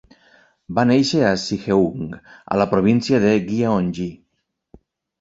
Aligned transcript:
Va 0.79 0.85
néixer 0.91 1.21
a 1.27 1.33
Siheung, 1.43 2.09
a 2.55 2.59
la 2.65 2.69
província 2.75 3.23
de 3.29 3.37
Gyeonggi. 3.53 4.13